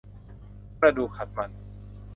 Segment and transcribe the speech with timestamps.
[0.79, 1.51] กระดูกขัดมัน